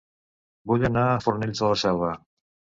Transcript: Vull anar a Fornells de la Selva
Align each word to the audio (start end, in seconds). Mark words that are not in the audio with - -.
Vull 0.71 0.85
anar 0.89 1.03
a 1.09 1.19
Fornells 1.27 1.63
de 1.65 1.71
la 1.75 1.79
Selva 1.83 2.11